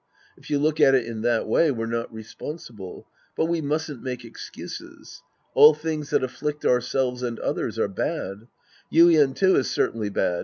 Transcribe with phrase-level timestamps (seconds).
[0.35, 3.07] If you look at it in that way, we're not responsible.
[3.37, 5.21] But we mustn't make excuses.
[5.53, 8.47] All things that afflict ourselves and others are bad.
[8.91, 10.39] Yuien, too, is certainly bad.